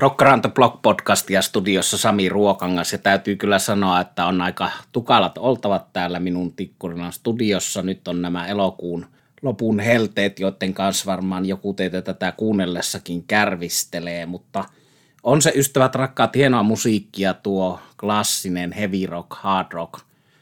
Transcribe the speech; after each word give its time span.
Rock 0.00 0.22
Around 0.22 0.40
the 0.40 0.50
Block 0.50 0.82
podcastia 0.82 1.42
studiossa 1.42 1.98
Sami 1.98 2.28
Ruokangas 2.28 2.92
ja 2.92 2.98
täytyy 2.98 3.36
kyllä 3.36 3.58
sanoa, 3.58 4.00
että 4.00 4.26
on 4.26 4.40
aika 4.40 4.70
tukalat 4.92 5.38
oltavat 5.38 5.92
täällä 5.92 6.20
minun 6.20 6.52
tikkurinan 6.52 7.12
studiossa. 7.12 7.82
Nyt 7.82 8.08
on 8.08 8.22
nämä 8.22 8.46
elokuun 8.46 9.06
lopun 9.42 9.80
helteet, 9.80 10.40
joiden 10.40 10.74
kanssa 10.74 11.06
varmaan 11.06 11.46
joku 11.46 11.74
teitä 11.74 12.02
tätä 12.02 12.32
kuunnellessakin 12.32 13.24
kärvistelee, 13.26 14.26
mutta 14.26 14.64
on 15.22 15.42
se 15.42 15.52
ystävät 15.54 15.94
rakkaat 15.94 16.36
hienoa 16.36 16.62
musiikkia 16.62 17.34
tuo 17.34 17.80
klassinen 18.00 18.72
heavy 18.72 19.06
rock, 19.06 19.32
hard 19.32 19.72
rock 19.72 19.94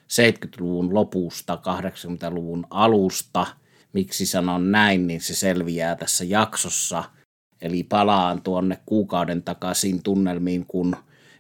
70-luvun 0.09 0.95
lopusta, 0.95 1.59
80-luvun 1.66 2.66
alusta. 2.70 3.46
Miksi 3.93 4.27
sanon 4.27 4.72
näin, 4.72 5.06
niin 5.06 5.20
se 5.20 5.34
selviää 5.34 5.96
tässä 5.96 6.25
jaksossa– 6.25 7.04
Eli 7.62 7.82
palaan 7.82 8.43
tuonne 8.43 8.79
kuukauden 8.86 9.43
takaisin 9.43 10.02
tunnelmiin, 10.02 10.66
kun 10.66 10.96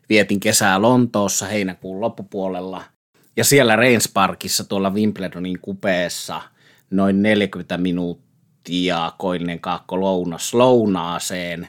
vietin 0.08 0.40
kesää 0.40 0.82
Lontoossa 0.82 1.46
heinäkuun 1.46 2.00
loppupuolella. 2.00 2.84
Ja 3.36 3.44
siellä 3.44 3.76
Rains 3.76 4.08
Parkissa 4.14 4.64
tuolla 4.64 4.90
Wimbledonin 4.90 5.58
kupeessa 5.62 6.40
noin 6.90 7.22
40 7.22 7.78
minuuttia 7.78 9.12
koillinen 9.18 9.60
kaakko 9.60 10.00
lounas 10.00 10.54
lounaaseen 10.54 11.68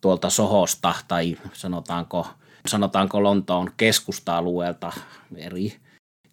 tuolta 0.00 0.30
Sohosta 0.30 0.94
tai 1.08 1.36
sanotaanko, 1.52 2.26
sanotaanko 2.66 3.22
Lontoon 3.22 3.70
keskusta-alueelta 3.76 4.92
eri 5.36 5.76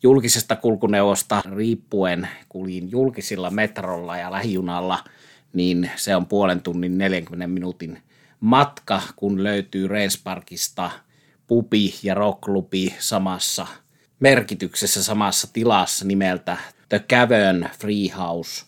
julkisesta 0.03 0.55
kulkuneuvosta 0.55 1.41
riippuen 1.55 2.27
kuljin 2.49 2.91
julkisilla 2.91 3.49
metrolla 3.49 4.17
ja 4.17 4.31
lähijunalla– 4.31 5.03
niin 5.57 5.91
se 5.95 6.15
on 6.15 6.25
puolen 6.25 6.61
tunnin 6.61 6.97
40 6.97 7.47
minuutin 7.47 7.97
matka, 8.39 9.01
kun 9.15 9.43
löytyy 9.43 9.89
Parkista 10.23 10.91
pubi 11.47 11.93
ja 12.03 12.13
rockklubi 12.13 12.95
samassa 12.99 13.67
merkityksessä, 14.19 15.03
samassa 15.03 15.47
tilassa 15.53 16.05
nimeltä 16.05 16.57
The 16.89 16.99
Cavern 16.99 17.69
Free 17.79 18.09
House, 18.17 18.65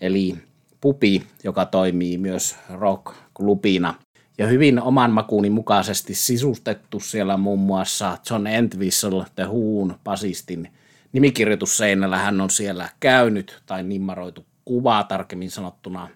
eli 0.00 0.36
pubi, 0.80 1.22
joka 1.44 1.64
toimii 1.66 2.18
myös 2.18 2.56
rockklubina. 2.70 3.94
Ja 4.38 4.46
hyvin 4.46 4.80
oman 4.80 5.10
makuuni 5.10 5.50
mukaisesti 5.50 6.14
sisustettu 6.14 7.00
siellä 7.00 7.36
muun 7.36 7.58
muassa 7.58 8.18
John 8.30 8.46
Entwistle, 8.46 9.26
The 9.34 9.44
Whoon, 9.44 9.94
basistin 10.04 10.68
nimikirjoitusseinällä 11.12 12.18
hän 12.18 12.40
on 12.40 12.50
siellä 12.50 12.88
käynyt 13.00 13.62
tai 13.66 13.82
nimmaroitu 13.82 14.46
kuvaa 14.64 15.04
tarkemmin 15.04 15.50
sanottuna 15.50 16.08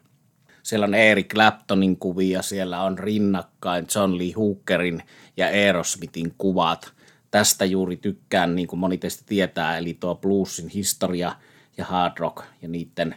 siellä 0.63 0.87
on 0.87 0.95
Eric 0.95 1.29
Claptonin 1.29 1.97
kuvia, 1.97 2.43
siellä 2.43 2.83
on 2.83 2.99
rinnakkain 2.99 3.87
John 3.95 4.19
Lee 4.19 4.33
Hookerin 4.33 5.03
ja 5.37 5.47
Aerosmithin 5.47 6.35
kuvat. 6.39 6.93
Tästä 7.31 7.65
juuri 7.65 7.97
tykkään, 7.97 8.55
niin 8.55 8.69
kuin 8.69 8.81
moni 8.81 8.99
teistä 8.99 9.23
tietää, 9.27 9.79
eli 9.79 9.97
tuo 10.01 10.15
bluesin 10.15 10.69
historia 10.69 11.33
ja 11.77 11.85
hard 11.85 12.13
rock 12.19 12.45
ja 12.63 12.69
niiden 12.69 13.15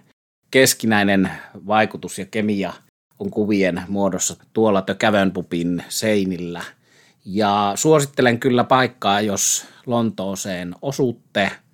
keskinäinen 0.51 1.31
vaikutus 1.67 2.19
ja 2.19 2.25
kemia 2.25 2.73
on 3.19 3.31
kuvien 3.31 3.83
muodossa 3.87 4.35
tuolla 4.53 4.81
The 4.81 4.93
Cavern 4.93 5.31
Pubin 5.31 5.83
seinillä. 5.89 6.61
Ja 7.25 7.71
suosittelen 7.75 8.39
kyllä 8.39 8.63
paikkaa, 8.63 9.21
jos 9.21 9.65
Lontooseen 9.85 10.75
osutte– 10.81 11.51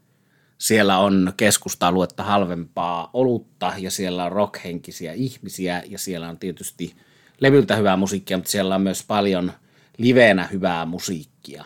siellä 0.61 0.97
on 0.97 1.33
keskusta-aluetta 1.37 2.23
halvempaa 2.23 3.09
olutta 3.13 3.73
ja 3.77 3.91
siellä 3.91 4.25
on 4.25 4.31
rockhenkisiä 4.31 5.13
ihmisiä 5.13 5.83
ja 5.89 5.99
siellä 5.99 6.29
on 6.29 6.39
tietysti 6.39 6.95
levyltä 7.39 7.75
hyvää 7.75 7.97
musiikkia, 7.97 8.37
mutta 8.37 8.51
siellä 8.51 8.75
on 8.75 8.81
myös 8.81 9.03
paljon 9.07 9.51
liveenä 9.97 10.47
hyvää 10.47 10.85
musiikkia. 10.85 11.65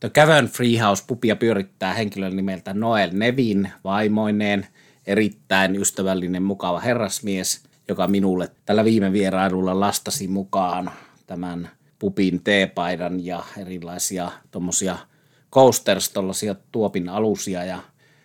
The 0.00 0.10
Cavern 0.10 0.46
Freehouse 0.46 1.04
pupia 1.06 1.36
pyörittää 1.36 1.94
henkilön 1.94 2.36
nimeltä 2.36 2.74
Noel 2.74 3.10
Nevin 3.12 3.72
vaimoineen, 3.84 4.66
erittäin 5.06 5.76
ystävällinen, 5.76 6.42
mukava 6.42 6.80
herrasmies, 6.80 7.62
joka 7.88 8.06
minulle 8.06 8.50
tällä 8.64 8.84
viime 8.84 9.12
vierailulla 9.12 9.80
lastasi 9.80 10.28
mukaan 10.28 10.90
tämän 11.26 11.70
pupin 11.98 12.44
teepaidan 12.44 13.24
ja 13.24 13.44
erilaisia 13.58 14.30
tuommoisia– 14.50 14.98
coasters, 15.54 16.10
tuollaisia 16.10 16.54
tuopin 16.72 17.08
alusia 17.08 17.64
ja 17.64 17.78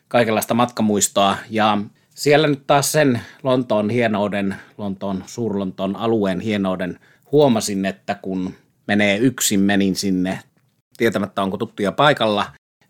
kaikenlaista 0.07 0.53
matkamuistoa. 0.53 1.37
Ja 1.49 1.77
siellä 2.15 2.47
nyt 2.47 2.67
taas 2.67 2.91
sen 2.91 3.21
Lontoon 3.43 3.89
hienouden, 3.89 4.55
Lontoon, 4.77 5.23
Suurlontoon 5.27 5.95
alueen 5.95 6.39
hienouden 6.39 6.99
huomasin, 7.31 7.85
että 7.85 8.15
kun 8.15 8.53
menee 8.87 9.17
yksin, 9.17 9.59
menin 9.59 9.95
sinne 9.95 10.39
tietämättä 10.97 11.41
onko 11.41 11.57
tuttuja 11.57 11.91
paikalla, 11.91 12.45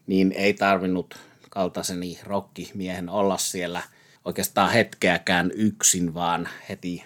niin 0.08 0.32
ei 0.32 0.54
tarvinnut 0.54 1.16
kaltaiseni 1.50 2.20
rokkimiehen 2.24 3.10
olla 3.10 3.38
siellä 3.38 3.82
oikeastaan 4.26 4.72
hetkeäkään 4.72 5.52
yksin, 5.56 6.14
vaan 6.14 6.50
heti 6.70 7.04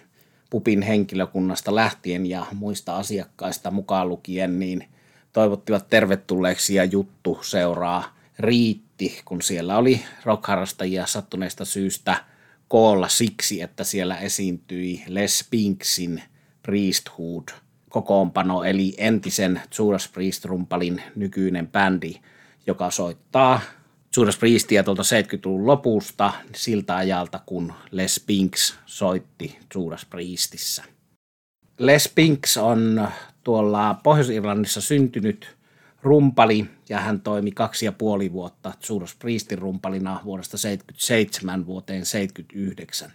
pupin 0.49 0.81
henkilökunnasta 0.81 1.75
lähtien 1.75 2.25
ja 2.25 2.45
muista 2.53 2.95
asiakkaista 2.95 3.71
mukaan 3.71 4.09
lukien, 4.09 4.59
niin 4.59 4.92
toivottivat 5.33 5.89
tervetulleeksi 5.89 6.75
ja 6.75 6.83
juttu 6.83 7.39
seuraa 7.41 8.17
riitti, 8.39 9.21
kun 9.25 9.41
siellä 9.41 9.77
oli 9.77 10.01
rockharrastajia 10.25 11.05
sattuneesta 11.05 11.65
syystä 11.65 12.15
koolla 12.67 13.07
siksi, 13.07 13.61
että 13.61 13.83
siellä 13.83 14.17
esiintyi 14.17 15.03
Les 15.07 15.47
Pinksin 15.49 16.23
Priesthood 16.63 17.43
kokoonpano, 17.89 18.63
eli 18.63 18.93
entisen 18.97 19.61
Judas 19.79 20.07
Priest-rumpalin 20.07 21.01
nykyinen 21.15 21.67
bändi, 21.67 22.15
joka 22.67 22.91
soittaa 22.91 23.61
Judas 24.17 24.37
Priestia 24.37 24.83
tuolta 24.83 25.01
70-luvun 25.01 25.67
lopusta 25.67 26.33
siltä 26.55 26.95
ajalta, 26.95 27.39
kun 27.45 27.73
Les 27.91 28.23
Pinks 28.27 28.75
soitti 28.85 29.59
Judas 29.75 30.05
Priestissä. 30.05 30.83
Les 31.79 32.11
Pinks 32.15 32.57
on 32.57 33.07
tuolla 33.43 33.99
Pohjois-Irlannissa 34.03 34.81
syntynyt 34.81 35.55
rumpali 36.01 36.65
ja 36.89 36.99
hän 36.99 37.21
toimi 37.21 37.51
kaksi 37.51 37.85
ja 37.85 37.91
puoli 37.91 38.31
vuotta 38.31 38.73
Judas 38.89 39.15
Priestin 39.15 39.57
rumpalina 39.57 40.19
vuodesta 40.25 40.57
77 40.57 41.65
vuoteen 41.65 42.05
79. 42.05 43.11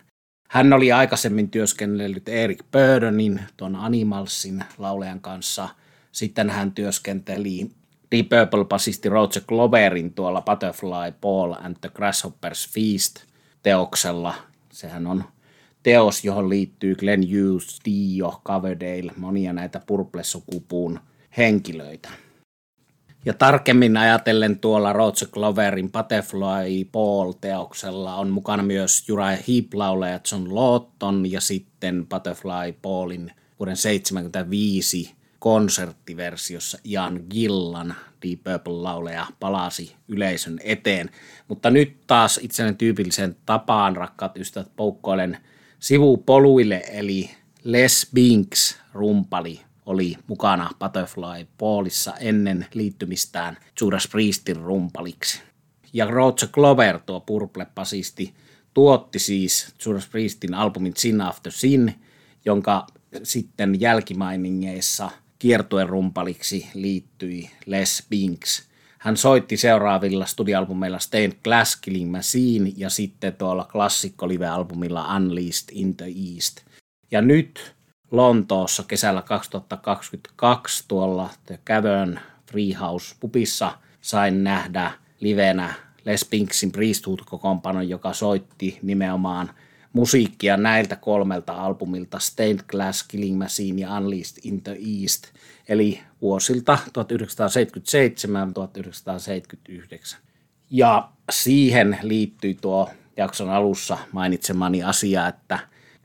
Hän 0.48 0.72
oli 0.72 0.92
aikaisemmin 0.92 1.50
työskennellyt 1.50 2.28
Eric 2.28 2.64
Burdenin, 2.72 3.40
tuon 3.56 3.76
Animalsin 3.76 4.64
laulejan 4.78 5.20
kanssa. 5.20 5.68
Sitten 6.12 6.50
hän 6.50 6.72
työskenteli 6.72 7.70
Deep 8.10 8.26
Purple-basisti 8.28 9.08
Roger 9.08 9.42
Gloverin 9.46 10.14
tuolla 10.14 10.42
Butterfly 10.42 11.12
Ball 11.20 11.52
and 11.52 11.76
the 11.80 11.88
Grasshoppers 11.88 12.68
Feast 12.74 13.16
teoksella. 13.62 14.34
Sehän 14.72 15.06
on 15.06 15.24
teos, 15.88 16.24
johon 16.24 16.48
liittyy 16.48 16.94
Glenn 16.94 17.22
Hughes, 17.22 17.78
Dio, 17.84 18.40
Coverdale, 18.44 19.12
monia 19.16 19.52
näitä 19.52 19.80
Purple-sukupuun 19.86 21.00
henkilöitä. 21.36 22.08
Ja 23.24 23.34
tarkemmin 23.34 23.96
ajatellen 23.96 24.58
tuolla 24.58 24.92
Roger 24.92 25.28
Gloverin 25.32 25.92
Butterfly 25.92 26.84
Ball-teoksella 26.92 28.14
on 28.14 28.30
mukana 28.30 28.62
myös 28.62 29.10
Uriah 29.10 29.38
Heep 29.48 29.74
lauleja 29.74 30.20
John 30.32 30.54
Lawton 30.54 31.32
ja 31.32 31.40
sitten 31.40 32.06
Butterfly 32.06 32.72
Ballin 32.82 33.32
vuoden 33.58 33.76
1975 33.76 35.14
konserttiversiossa 35.38 36.78
Ian 36.84 37.20
Gillan 37.30 37.94
Deep 38.22 38.40
Purple-lauleja 38.44 39.26
palasi 39.40 39.94
yleisön 40.08 40.58
eteen. 40.64 41.10
Mutta 41.48 41.70
nyt 41.70 41.96
taas 42.06 42.40
itselleni 42.42 42.76
tyypillisen 42.76 43.36
tapaan, 43.46 43.96
rakkaat 43.96 44.36
ystävät, 44.36 44.76
poukkoilen– 44.76 45.38
sivupoluille, 45.80 46.82
eli 46.92 47.30
Les 47.64 48.08
Binks 48.14 48.78
rumpali 48.92 49.60
oli 49.86 50.16
mukana 50.26 50.70
Butterfly 50.78 51.46
Ballissa 51.58 52.14
ennen 52.20 52.66
liittymistään 52.74 53.56
Judas 53.80 54.08
Priestin 54.08 54.56
rumpaliksi. 54.56 55.40
Ja 55.92 56.06
Roger 56.06 56.48
Glover, 56.52 56.98
tuo 56.98 57.20
Purple-basisti, 57.20 58.34
tuotti 58.74 59.18
siis 59.18 59.74
Judas 59.86 60.08
Priestin 60.08 60.54
albumin 60.54 60.92
Sin 60.96 61.20
After 61.20 61.52
Sin, 61.52 61.94
jonka 62.44 62.86
sitten 63.22 63.80
jälkimainingeissa 63.80 65.10
kiertuen 65.38 65.88
rumpaliksi 65.88 66.68
liittyi 66.74 67.50
Les 67.66 68.06
Binks– 68.10 68.62
hän 68.98 69.16
soitti 69.16 69.56
seuraavilla 69.56 70.26
studioalbumeilla 70.26 70.98
Stained 70.98 71.36
Glass 71.44 71.76
Killing 71.76 72.10
Machine 72.10 72.72
ja 72.76 72.90
sitten 72.90 73.32
tuolla 73.32 73.64
klassikko 73.72 74.28
live-albumilla 74.28 75.16
Unleashed 75.16 75.68
in 75.72 75.96
the 75.96 76.06
East. 76.06 76.60
Ja 77.10 77.22
nyt 77.22 77.74
Lontoossa 78.10 78.82
kesällä 78.88 79.22
2022 79.22 80.84
tuolla 80.88 81.30
The 81.46 81.58
Cavern 81.66 82.20
Freehouse 82.50 83.16
pupissa 83.20 83.72
sain 84.00 84.44
nähdä 84.44 84.90
livenä 85.20 85.74
Les 86.04 86.24
Pinksin 86.24 86.72
Priesthood-kokoonpanon, 86.72 87.88
joka 87.88 88.12
soitti 88.12 88.78
nimenomaan 88.82 89.50
musiikkia 89.92 90.56
näiltä 90.56 90.96
kolmelta 90.96 91.52
albumilta 91.52 92.18
Stained 92.18 92.60
Glass, 92.68 93.02
Killing 93.02 93.38
Machine 93.38 93.80
ja 93.80 93.96
Unleashed 93.96 94.38
in 94.44 94.62
the 94.62 94.72
East, 94.72 95.24
eli 95.68 96.00
vuosilta 96.22 96.78
1977-1979. 100.14 100.16
Ja 100.70 101.08
siihen 101.30 101.98
liittyy 102.02 102.54
tuo 102.54 102.90
jakson 103.16 103.50
alussa 103.50 103.98
mainitsemani 104.12 104.82
asia, 104.82 105.28
että 105.28 105.58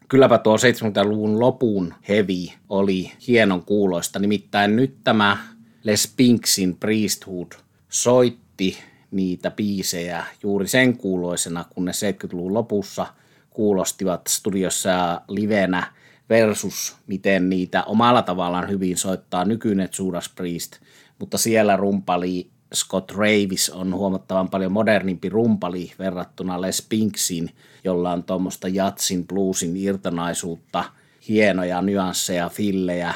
kylläpä 0.08 0.38
tuo 0.38 0.58
70-luvun 0.58 1.40
lopun 1.40 1.94
hevi 2.10 2.54
oli 2.70 3.12
hienon 3.28 3.64
kuuloista. 3.64 4.20
Nimittäin 4.20 4.76
nyt 4.76 4.98
tämä 5.04 5.38
Les 5.84 6.14
Pinksin 6.18 6.78
Priesthood 6.78 7.52
soitti 7.90 8.78
niitä 9.12 9.52
biisejä 9.52 10.26
juuri 10.44 10.68
sen 10.68 10.98
kuuloisena, 10.98 11.66
kun 11.70 11.86
ne 11.86 11.92
70-luvun 11.92 12.54
lopussa 12.54 13.08
kuulostivat 13.50 14.22
studiossa 14.28 15.22
livenä 15.28 15.94
versus 16.30 16.96
miten 17.08 17.50
niitä 17.50 17.84
omalla 17.84 18.22
tavallaan 18.22 18.70
hyvin 18.70 18.98
soittaa 18.98 19.46
nykyinen 19.46 19.90
Judas 20.00 20.30
Priest, 20.36 20.76
mutta 21.20 21.38
siellä 21.38 21.76
rumpali 21.76 22.50
Scott 22.76 23.12
Ravis 23.12 23.70
on 23.70 23.96
huomattavan 23.96 24.50
paljon 24.50 24.72
modernimpi 24.72 25.30
rumpali 25.30 25.92
verrattuna 26.00 26.62
Les 26.62 26.86
Pinksin, 26.90 27.50
jolla 27.84 28.12
on 28.12 28.24
tuommoista 28.24 28.68
jatsin, 28.68 29.28
bluesin 29.28 29.78
irtonaisuutta, 29.78 30.84
hienoja 31.28 31.82
nyansseja, 31.82 32.50
fillejä, 32.50 33.14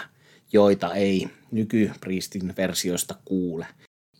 joita 0.54 0.94
ei 0.94 1.30
nykypriistin 1.52 2.54
versioista 2.58 3.16
kuule. 3.26 3.68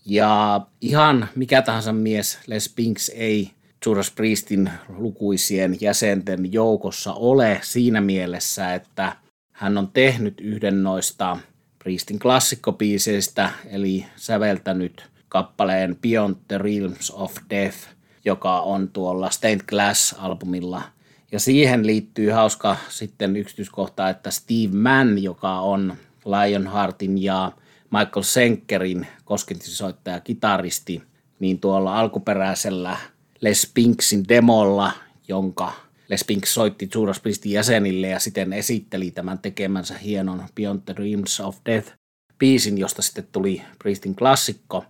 Ja 0.06 0.62
ihan 0.82 1.30
mikä 1.36 1.62
tahansa 1.62 1.94
mies 1.94 2.40
Les 2.48 2.74
Pinks 2.76 3.12
ei 3.16 3.52
Judas 3.86 4.12
Priestin 4.12 4.70
lukuisien 4.90 5.78
jäsenten 5.82 6.54
joukossa 6.54 7.14
ole 7.14 7.60
siinä 7.64 8.02
mielessä, 8.02 8.74
että 8.74 9.16
hän 9.52 9.78
on 9.78 9.88
tehnyt 9.94 10.42
yhden 10.42 10.84
noista 10.84 11.38
Priestin 11.84 12.20
klassikkopiiseistä, 12.20 13.52
eli 13.70 14.06
säveltänyt 14.16 15.10
kappaleen 15.30 15.96
Beyond 15.96 16.36
the 16.48 16.58
Realms 16.58 17.12
of 17.12 17.36
Death, 17.50 17.78
joka 18.26 18.60
on 18.62 18.88
tuolla 18.88 19.30
Stained 19.30 19.62
Glass-albumilla. 19.70 20.82
Ja 21.32 21.40
siihen 21.40 21.86
liittyy 21.88 22.32
hauska 22.32 22.78
sitten 22.90 23.36
yksityiskohta, 23.36 24.10
että 24.10 24.32
Steve 24.32 24.78
Mann, 24.78 25.24
joka 25.24 25.60
on 25.60 25.94
Lionheartin 26.26 27.24
ja 27.24 27.52
Michael 27.92 28.24
Senkerin 28.24 29.08
kosketinsoittaja 29.26 30.20
kitaristi, 30.20 31.04
niin 31.40 31.60
tuolla 31.60 32.00
alkuperäisellä 32.00 32.98
Les 33.42 33.72
Pinksin 33.74 34.26
demolla, 34.30 34.92
jonka 35.28 35.74
Les 36.10 36.24
Pink 36.24 36.46
soitti 36.46 36.90
Judas 36.96 37.20
Priestin 37.20 37.52
jäsenille 37.52 38.08
ja 38.08 38.20
sitten 38.20 38.54
esitteli 38.54 39.12
tämän 39.12 39.40
tekemänsä 39.40 39.98
hienon 39.98 40.44
Beyond 40.56 40.82
the 40.86 40.96
Dreams 40.96 41.40
of 41.40 41.58
Death 41.66 41.94
biisin, 42.40 42.78
josta 42.78 43.02
sitten 43.02 43.28
tuli 43.32 43.62
Priestin 43.80 44.16
klassikko, 44.16 44.86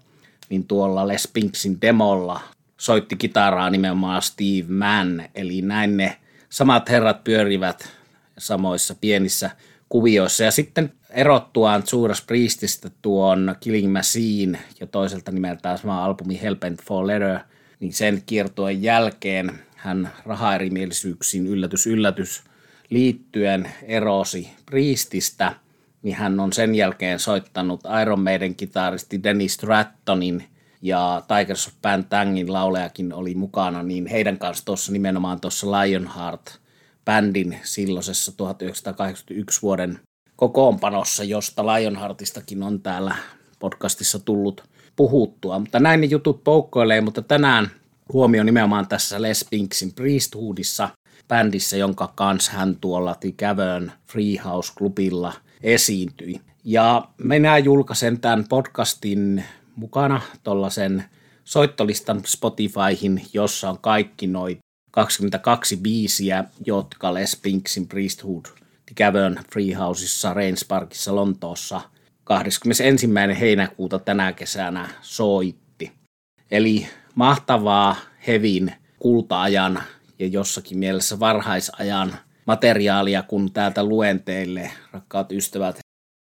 niin 0.49 0.67
tuolla 0.67 1.07
Les 1.07 1.29
Pinksin 1.33 1.81
demolla 1.81 2.41
soitti 2.77 3.15
kitaraa 3.15 3.69
nimenomaan 3.69 4.21
Steve 4.21 4.73
Mann, 4.73 5.21
eli 5.35 5.61
näin 5.61 5.97
ne 5.97 6.17
samat 6.49 6.89
herrat 6.89 7.23
pyörivät 7.23 7.89
samoissa 8.37 8.95
pienissä 9.01 9.49
kuvioissa. 9.89 10.43
Ja 10.43 10.51
sitten 10.51 10.93
erottuaan 11.09 11.83
Judas 11.93 12.21
Priestistä 12.21 12.89
tuon 13.01 13.55
Killing 13.59 13.93
Machine 13.93 14.59
ja 14.79 14.87
toiselta 14.87 15.31
nimeltään 15.31 15.77
sama 15.77 16.05
albumi 16.05 16.41
Helpent 16.41 16.81
for 16.83 17.07
Letter, 17.07 17.39
niin 17.79 17.93
sen 17.93 18.23
kiertojen 18.25 18.83
jälkeen 18.83 19.59
hän 19.75 20.11
rahaerimielisyyksiin 20.25 21.47
yllätys 21.47 21.87
yllätys 21.87 22.43
liittyen 22.89 23.71
erosi 23.83 24.49
Priestistä, 24.65 25.53
niin 26.01 26.15
hän 26.15 26.39
on 26.39 26.53
sen 26.53 26.75
jälkeen 26.75 27.19
soittanut 27.19 27.81
Iron 28.01 28.19
Maiden 28.19 28.55
kitaristi 28.55 29.23
Dennis 29.23 29.53
Strattonin 29.53 30.43
ja 30.81 31.21
Tigers 31.27 31.67
of 31.67 31.73
Pantangin 31.81 32.53
lauleakin 32.53 33.13
oli 33.13 33.35
mukana, 33.35 33.83
niin 33.83 34.07
heidän 34.07 34.39
kanssa 34.39 34.65
tuossa 34.65 34.91
nimenomaan 34.91 35.39
tuossa 35.39 35.67
Lionheart 35.71 36.59
bändin 37.05 37.59
silloisessa 37.63 38.37
1981 38.37 39.61
vuoden 39.61 39.99
kokoonpanossa, 40.35 41.23
josta 41.23 41.65
Lionheartistakin 41.65 42.63
on 42.63 42.81
täällä 42.81 43.15
podcastissa 43.59 44.19
tullut 44.19 44.63
puhuttua. 44.97 45.59
Mutta 45.59 45.79
näin 45.79 46.01
ne 46.01 46.07
jutut 46.07 46.43
poukkoilee, 46.43 47.01
mutta 47.01 47.21
tänään 47.21 47.71
huomio 48.13 48.43
nimenomaan 48.43 48.87
tässä 48.87 49.21
Les 49.21 49.45
Pinksin 49.49 49.93
Priesthoodissa, 49.93 50.89
bändissä, 51.27 51.77
jonka 51.77 52.13
kanssa 52.15 52.51
hän 52.51 52.75
tuolla 52.81 53.15
Tikävön 53.15 53.91
Freehouse-klubilla 54.07 55.33
esiintyi. 55.63 56.41
Ja 56.63 57.07
minä 57.23 57.57
julkaisen 57.57 58.19
tämän 58.19 58.45
podcastin 58.49 59.43
mukana 59.75 60.21
tuollaisen 60.43 61.03
soittolistan 61.43 62.21
Spotifyhin, 62.25 63.21
jossa 63.33 63.69
on 63.69 63.77
kaikki 63.81 64.27
noin 64.27 64.57
22 64.91 65.77
biisiä, 65.77 66.43
jotka 66.65 67.13
Les 67.13 67.39
Pinksin 67.41 67.87
Priesthood 67.87 68.45
Cavern 68.95 69.39
Freehouseissa 69.51 70.33
Rains 70.33 70.65
Parkissa 70.65 71.15
Lontoossa 71.15 71.81
21. 72.27 73.09
heinäkuuta 73.39 73.99
tänä 73.99 74.33
kesänä 74.33 74.89
soitti. 75.01 75.91
Eli 76.51 76.87
mahtavaa 77.15 77.95
Hevin 78.27 78.73
kultaajan 78.99 79.83
ja 80.19 80.27
jossakin 80.27 80.77
mielessä 80.77 81.19
varhaisajan 81.19 82.15
materiaalia, 82.45 83.23
kun 83.23 83.51
täältä 83.51 83.83
luen 83.83 84.19
teille, 84.23 84.71
rakkaat 84.91 85.31
ystävät. 85.31 85.79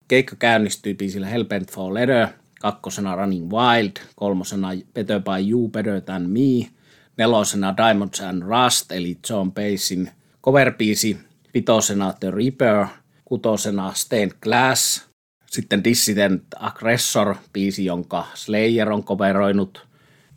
Keikka 0.08 0.37
käynnistyi 0.37 0.94
biisillä 0.94 1.26
Hellbent 1.26 1.73
for 1.73 1.94
Leather, 1.94 2.29
kakkosena 2.61 3.17
Running 3.17 3.50
Wild, 3.52 3.93
kolmosena 4.17 4.69
Better 4.94 5.20
by 5.20 5.50
You, 5.50 5.69
Better 5.69 6.00
Than 6.00 6.31
Me, 6.31 6.70
nelosena 7.17 7.75
Diamonds 7.76 8.20
and 8.20 8.43
Rust, 8.43 8.93
eli 8.93 9.19
John 9.31 9.52
Basin 9.52 10.11
cover-biisi, 10.43 11.17
vitosena 11.55 12.12
The 12.20 12.31
Reaper, 12.31 12.87
kutosena 13.25 13.93
Stained 13.94 14.32
Glass, 14.43 15.14
sitten 15.55 15.85
Dissident 15.85 16.43
Aggressor, 16.59 17.35
biisi, 17.53 17.85
jonka 17.85 18.25
Slayer 18.35 18.93
on 18.93 19.05
coveroinut, 19.05 19.87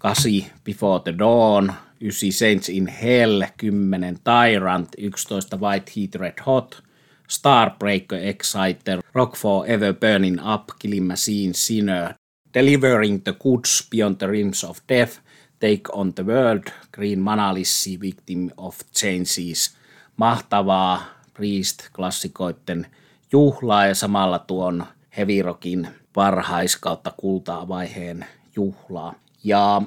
8 0.03 0.51
Before 0.65 0.99
the 1.03 1.17
Dawn, 1.19 1.73
9 1.99 2.31
Saints 2.31 2.69
in 2.69 2.87
Hell, 2.87 3.43
10 3.57 4.17
Tyrant, 4.23 4.89
11 4.97 5.59
White 5.61 5.91
Heat 5.95 6.15
Red 6.15 6.39
Hot, 6.45 6.83
Starbreaker 7.27 8.27
Exciter, 8.27 9.01
Rock 9.13 9.35
for 9.37 9.65
Ever 9.67 9.93
Burning 9.93 10.39
Up, 10.53 10.63
Killing 10.79 11.07
Machine 11.07 11.53
Sinner, 11.53 12.13
Delivering 12.53 13.21
the 13.23 13.33
Goods 13.33 13.87
Beyond 13.91 14.15
the 14.17 14.27
Rims 14.27 14.63
of 14.63 14.77
Death, 14.89 15.19
Take 15.59 15.89
on 15.93 16.13
the 16.13 16.23
World, 16.23 16.63
Green 16.91 17.19
Manalissi, 17.19 18.01
Victim 18.01 18.49
of 18.57 18.75
Changes. 18.93 19.77
Mahtavaa 20.17 21.01
Priest-klassikoiden 21.33 22.87
juhlaa 23.31 23.85
ja 23.85 23.95
samalla 23.95 24.39
tuon 24.39 24.85
heavy 25.17 25.41
rockin 25.41 25.87
varhaiskautta 26.15 27.13
kultaa 27.17 27.67
vaiheen 27.67 28.25
juhlaa. 28.55 29.13
Ja 29.43 29.81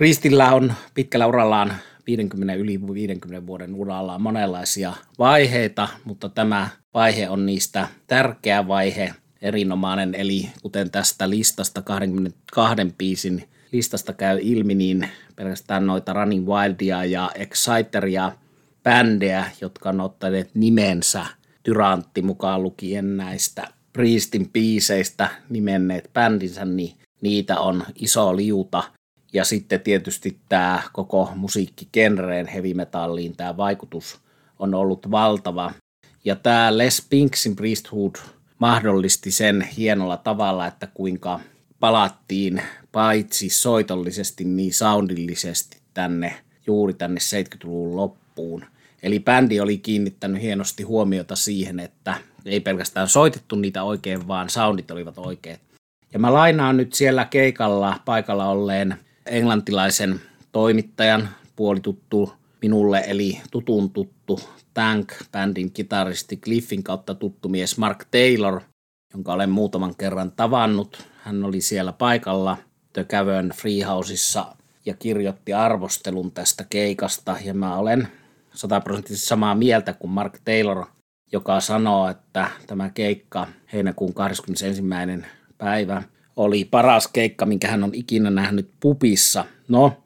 Priestillä 0.00 0.52
on 0.52 0.72
pitkällä 0.94 1.26
urallaan 1.26 1.74
50 2.06 2.54
yli 2.54 2.80
50 2.80 3.46
vuoden 3.46 3.74
urallaan 3.74 4.22
monenlaisia 4.22 4.92
vaiheita, 5.18 5.88
mutta 6.04 6.28
tämä 6.28 6.68
vaihe 6.94 7.28
on 7.28 7.46
niistä 7.46 7.88
tärkeä 8.06 8.68
vaihe, 8.68 9.14
erinomainen, 9.42 10.14
eli 10.14 10.50
kuten 10.62 10.90
tästä 10.90 11.30
listasta 11.30 11.82
22 11.82 12.76
biisin 12.98 13.48
listasta 13.72 14.12
käy 14.12 14.38
ilmi, 14.42 14.74
niin 14.74 15.08
pelkästään 15.36 15.86
noita 15.86 16.12
Running 16.12 16.48
Wildia 16.48 17.04
ja 17.04 17.30
Exciteria 17.34 18.32
bändejä, 18.82 19.44
jotka 19.60 19.88
on 19.88 20.00
ottaneet 20.00 20.50
nimensä 20.54 21.26
Tyrantti 21.62 22.22
mukaan 22.22 22.62
lukien 22.62 23.16
näistä 23.16 23.68
Priestin 23.92 24.50
biiseistä 24.50 25.28
nimenneet 25.48 26.10
bändinsä, 26.12 26.64
niin 26.64 26.96
niitä 27.20 27.60
on 27.60 27.84
iso 27.94 28.36
liuta. 28.36 28.82
Ja 29.32 29.44
sitten 29.44 29.80
tietysti 29.80 30.38
tämä 30.48 30.82
koko 30.92 31.32
musiikkigenreen 31.36 32.46
heavy 32.46 32.74
metalliin 32.74 33.36
tämä 33.36 33.56
vaikutus 33.56 34.20
on 34.58 34.74
ollut 34.74 35.10
valtava. 35.10 35.72
Ja 36.24 36.36
tämä 36.36 36.78
Les 36.78 37.06
Pinksin 37.10 37.56
Priesthood 37.56 38.14
mahdollisti 38.58 39.30
sen 39.30 39.68
hienolla 39.76 40.16
tavalla, 40.16 40.66
että 40.66 40.88
kuinka 40.94 41.40
palattiin 41.80 42.62
paitsi 42.92 43.48
soitollisesti 43.48 44.44
niin 44.44 44.74
soundillisesti 44.74 45.80
tänne 45.94 46.44
juuri 46.66 46.94
tänne 46.94 47.20
70-luvun 47.20 47.96
loppuun. 47.96 48.64
Eli 49.02 49.20
bändi 49.20 49.60
oli 49.60 49.78
kiinnittänyt 49.78 50.42
hienosti 50.42 50.82
huomiota 50.82 51.36
siihen, 51.36 51.80
että 51.80 52.14
ei 52.44 52.60
pelkästään 52.60 53.08
soitettu 53.08 53.56
niitä 53.56 53.82
oikein, 53.82 54.28
vaan 54.28 54.50
soundit 54.50 54.90
olivat 54.90 55.18
oikeat. 55.18 55.60
Ja 56.12 56.18
mä 56.18 56.32
lainaan 56.32 56.76
nyt 56.76 56.92
siellä 56.92 57.24
keikalla 57.24 58.00
paikalla 58.04 58.48
olleen 58.48 58.96
englantilaisen 59.26 60.20
toimittajan, 60.52 61.28
puolituttu 61.56 62.32
minulle, 62.62 63.04
eli 63.06 63.40
tutun 63.50 63.90
tuttu 63.90 64.40
Tank-bändin 64.74 65.70
kitaristi 65.72 66.36
Cliffin 66.36 66.82
kautta 66.82 67.14
tuttu 67.14 67.48
mies 67.48 67.78
Mark 67.78 68.04
Taylor, 68.10 68.60
jonka 69.14 69.32
olen 69.32 69.50
muutaman 69.50 69.96
kerran 69.96 70.32
tavannut. 70.32 71.06
Hän 71.22 71.44
oli 71.44 71.60
siellä 71.60 71.92
paikalla 71.92 72.56
The 72.92 73.04
Cavern 73.04 73.48
Freehouseissa 73.48 74.56
ja 74.86 74.94
kirjoitti 74.94 75.52
arvostelun 75.52 76.32
tästä 76.32 76.64
keikasta 76.70 77.36
ja 77.44 77.54
mä 77.54 77.76
olen 77.76 78.08
sataprosenttisesti 78.54 79.28
samaa 79.28 79.54
mieltä 79.54 79.92
kuin 79.92 80.10
Mark 80.10 80.38
Taylor, 80.44 80.86
joka 81.32 81.60
sanoo, 81.60 82.08
että 82.08 82.50
tämä 82.66 82.90
keikka 82.90 83.46
heinäkuun 83.72 84.14
21. 84.14 84.82
päivä 85.58 86.02
oli 86.36 86.64
paras 86.64 87.08
keikka, 87.08 87.46
minkä 87.46 87.68
hän 87.68 87.84
on 87.84 87.94
ikinä 87.94 88.30
nähnyt 88.30 88.70
pupissa. 88.80 89.44
No, 89.68 90.02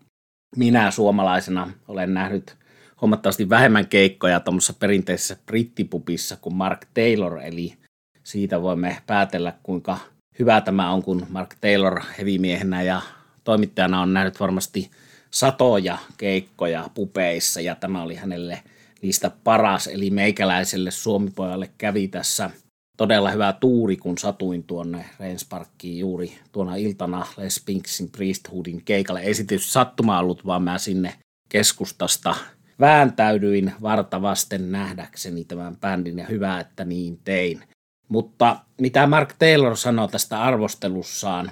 minä 0.57 0.91
suomalaisena 0.91 1.71
olen 1.89 2.15
nähnyt 2.15 2.57
huomattavasti 3.01 3.49
vähemmän 3.49 3.87
keikkoja 3.87 4.41
tuommoisessa 4.41 4.73
perinteisessä 4.73 5.37
brittipupissa 5.47 6.37
kuin 6.37 6.55
Mark 6.55 6.87
Taylor, 6.95 7.39
eli 7.39 7.75
siitä 8.23 8.63
voimme 8.63 8.97
päätellä, 9.07 9.53
kuinka 9.63 9.99
hyvä 10.39 10.61
tämä 10.61 10.91
on, 10.91 11.03
kun 11.03 11.27
Mark 11.31 11.55
Taylor 11.61 12.01
hevimiehenä 12.19 12.83
ja 12.83 13.01
toimittajana 13.45 14.01
on 14.01 14.15
nähnyt 14.15 14.41
varmasti 14.41 14.91
satoja 15.31 15.99
keikkoja 16.19 16.91
pupeissa, 16.95 17.61
ja 17.61 17.75
tämä 17.75 18.03
oli 18.03 18.15
hänelle 18.15 18.63
niistä 19.05 19.31
paras, 19.45 19.87
eli 19.87 20.11
meikäläiselle 20.11 20.91
suomipojalle 20.91 21.71
kävi 21.79 22.09
tässä 22.09 22.51
todella 22.97 23.31
hyvä 23.31 23.53
tuuri, 23.53 23.97
kun 23.97 24.19
satuin 24.19 24.63
tuonne 24.63 25.05
Reinsparkkiin 25.21 25.99
juuri 25.99 26.39
tuona 26.53 26.77
iltana 26.77 27.27
Les 27.37 27.63
Pinksin 27.67 28.11
Priesthoodin 28.11 28.85
keikalle. 28.85 29.21
Ei 29.21 29.35
tietysti 29.35 29.73
sattuma 29.73 30.19
ollut, 30.19 30.47
vaan 30.47 30.63
mä 30.63 30.79
sinne 30.79 31.15
keskustasta 31.49 32.35
vääntäydyin 32.81 33.73
vartavasten 33.83 34.73
nähdäkseni 34.73 35.45
tämän 35.45 35.77
bändin 35.77 36.19
ja 36.19 36.27
hyvä, 36.27 36.61
että 36.61 36.85
niin 36.85 37.21
tein. 37.25 37.65
Mutta 38.09 38.57
mitä 38.81 39.07
Mark 39.07 39.35
Taylor 39.39 39.77
sanoi 39.77 40.09
tästä 40.09 40.43
arvostelussaan, 40.43 41.51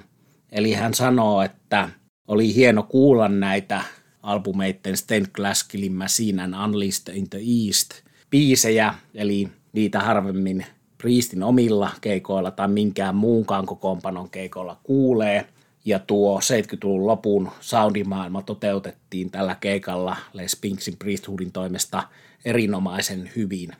eli 0.51 0.73
hän 0.73 0.93
sanoo, 0.93 1.41
että 1.41 1.89
oli 2.27 2.55
hieno 2.55 2.83
kuulla 2.83 3.27
näitä 3.27 3.83
albumeitten 4.23 4.97
Stained 4.97 5.27
Glass 5.33 5.63
Killing 5.63 5.97
Machine 5.97 6.43
and 6.43 6.53
Unleashed 6.65 7.15
in 7.15 7.29
the 7.29 7.39
East 7.39 7.89
biisejä, 8.29 8.93
eli 9.15 9.49
niitä 9.73 9.99
harvemmin 9.99 10.65
Priestin 10.97 11.43
omilla 11.43 11.91
keikoilla 12.01 12.51
tai 12.51 12.67
minkään 12.67 13.15
muunkaan 13.15 13.65
kokoonpanon 13.65 14.29
keikoilla 14.29 14.77
kuulee. 14.83 15.47
Ja 15.85 15.99
tuo 15.99 16.39
70-luvun 16.39 17.07
lopun 17.07 17.51
soundimaailma 17.59 18.41
toteutettiin 18.41 19.31
tällä 19.31 19.55
keikalla 19.55 20.15
Les 20.33 20.55
Pinksin 20.61 20.97
Priesthoodin 20.97 21.51
toimesta 21.51 22.03
erinomaisen 22.45 23.31
hyvin. 23.35 23.71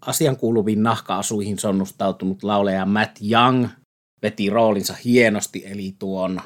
Asian 0.00 0.36
kuuluviin 0.36 0.82
nahka-asuihin 0.82 1.58
sonnustautunut 1.58 2.42
lauleja 2.42 2.86
Matt 2.86 3.18
Young 3.30 3.68
veti 4.22 4.50
roolinsa 4.50 4.94
hienosti, 5.04 5.62
eli 5.66 5.94
tuon 5.98 6.40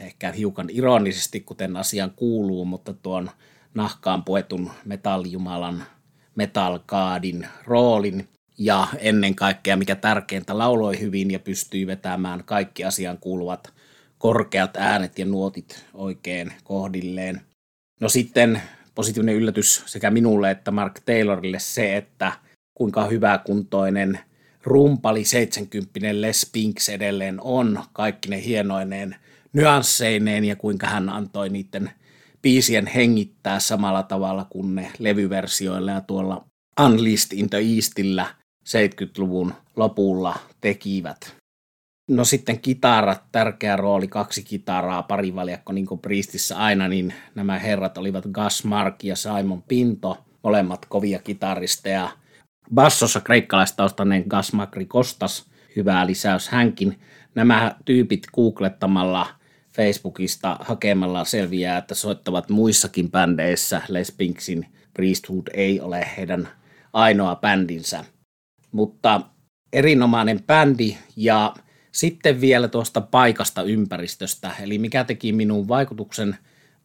ehkä 0.00 0.32
hiukan 0.32 0.66
ironisesti, 0.70 1.40
kuten 1.40 1.76
asian 1.76 2.12
kuuluu, 2.16 2.64
mutta 2.64 2.92
tuon 2.92 3.30
nahkaan 3.74 4.24
puetun 4.24 4.70
metallijumalan 4.84 5.84
Metal 6.34 6.78
Godin 6.86 7.46
roolin 7.64 8.28
ja 8.58 8.86
ennen 8.98 9.34
kaikkea, 9.34 9.76
mikä 9.76 9.94
tärkeintä, 9.94 10.58
lauloi 10.58 11.00
hyvin 11.00 11.30
ja 11.30 11.38
pystyi 11.38 11.86
vetämään 11.86 12.44
kaikki 12.44 12.84
asiaan 12.84 13.18
kuuluvat 13.18 13.72
korkeat 14.18 14.76
äänet 14.76 15.18
ja 15.18 15.24
nuotit 15.24 15.84
oikein 15.94 16.52
kohdilleen. 16.64 17.40
No 18.00 18.08
sitten 18.08 18.62
positiivinen 18.94 19.34
yllätys 19.34 19.82
sekä 19.86 20.10
minulle 20.10 20.50
että 20.50 20.70
Mark 20.70 21.00
Taylorille 21.00 21.58
se, 21.58 21.96
että 21.96 22.32
kuinka 22.74 23.06
hyväkuntoinen 23.06 24.20
rumpali 24.64 25.24
70 25.24 25.98
Les 26.12 26.50
Pinks 26.52 26.88
edelleen 26.88 27.40
on, 27.40 27.84
kaikki 27.92 28.28
ne 28.28 28.44
hienoineen 28.44 29.16
nyansseineen 29.52 30.44
ja 30.44 30.56
kuinka 30.56 30.86
hän 30.86 31.08
antoi 31.08 31.48
niiden 31.48 31.90
biisien 32.42 32.86
hengittää 32.86 33.60
samalla 33.60 34.02
tavalla 34.02 34.46
kuin 34.50 34.74
ne 34.74 34.92
levyversioilla 34.98 35.90
ja 35.90 36.00
tuolla 36.00 36.44
Unleashed 36.80 37.38
in 37.38 37.50
the 37.50 37.58
Eastillä– 37.58 38.26
70-luvun 38.68 39.54
lopulla 39.76 40.36
tekivät. 40.60 41.36
No 42.10 42.24
sitten 42.24 42.60
kitarat, 42.60 43.22
tärkeä 43.32 43.76
rooli, 43.76 44.08
kaksi 44.08 44.42
kitaraa, 44.42 45.02
parivaljakko 45.02 45.72
niin 45.72 45.86
kuin 45.86 46.00
Priestissä 46.00 46.56
aina, 46.58 46.88
niin 46.88 47.14
nämä 47.34 47.58
herrat 47.58 47.98
olivat 47.98 48.24
Gus 48.24 48.64
Mark 48.64 49.04
ja 49.04 49.16
Simon 49.16 49.62
Pinto, 49.62 50.24
molemmat 50.42 50.86
kovia 50.86 51.18
kitaristeja. 51.18 52.08
Bassossa 52.74 53.20
kreikkalaistaustanneen 53.20 54.24
Gus 54.28 54.52
Makri 54.52 54.86
Kostas, 54.86 55.50
hyvä 55.76 56.06
lisäys 56.06 56.48
hänkin. 56.48 57.00
Nämä 57.34 57.76
tyypit 57.84 58.26
googlettamalla 58.34 59.26
Facebookista 59.76 60.56
hakemalla 60.60 61.24
selviää, 61.24 61.78
että 61.78 61.94
soittavat 61.94 62.48
muissakin 62.48 63.10
bändeissä. 63.10 63.82
Les 63.88 64.12
Pinksin 64.12 64.66
Priesthood 64.94 65.46
ei 65.54 65.80
ole 65.80 66.08
heidän 66.16 66.48
ainoa 66.92 67.36
bändinsä. 67.36 68.04
Mutta 68.72 69.20
erinomainen 69.72 70.42
bändi 70.42 70.96
ja 71.16 71.54
sitten 71.92 72.40
vielä 72.40 72.68
tuosta 72.68 73.00
paikasta 73.00 73.62
ympäristöstä, 73.62 74.50
eli 74.60 74.78
mikä 74.78 75.04
teki 75.04 75.32
minun 75.32 75.68
vaikutuksen, 75.68 76.36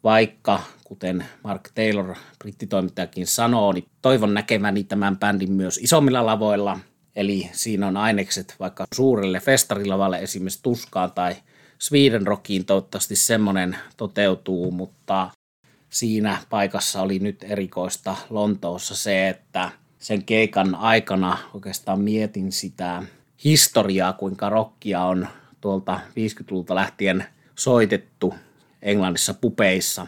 vaikka 0.04 0.64
kuten 0.84 1.26
Mark 1.44 1.70
Taylor, 1.76 2.16
brittitoimittajakin 2.40 3.28
sanoo, 3.28 3.72
niin 3.72 3.86
toivon 4.02 4.34
näkeväni 4.34 4.84
tämän 4.84 5.18
bändin 5.18 5.52
myös 5.52 5.78
isommilla 5.78 6.26
lavoilla, 6.26 6.80
eli 7.16 7.50
siinä 7.52 7.88
on 7.88 7.98
ainekset 7.98 8.56
vaikka 8.60 8.86
suurelle 8.94 9.40
festarilavalle 9.40 10.20
esimerkiksi 10.20 10.64
Tuskaan 10.64 11.12
tai 11.12 11.36
Sweden 11.80 12.28
Rockiin 12.28 12.66
toivottavasti 12.66 13.16
semmoinen 13.16 13.78
toteutuu, 13.98 14.72
mutta 14.72 15.30
siinä 15.90 16.38
paikassa 16.50 17.02
oli 17.02 17.20
nyt 17.20 17.44
erikoista 17.44 18.16
Lontoossa 18.30 18.96
se, 18.96 19.30
että 19.30 19.72
sen 20.00 20.24
keikan 20.24 20.76
aikana 20.76 21.38
oikeastaan 21.54 22.02
mietin 22.02 22.52
sitä 22.52 23.04
historiaa, 23.44 24.14
kuinka 24.14 24.50
rockia 24.50 25.04
on 25.04 25.28
tuolta 25.62 26.00
50-luvulta 26.10 26.76
lähtien 26.76 27.26
soitettu 27.56 28.34
Englannissa 28.82 29.34
pupeissa. 29.34 30.08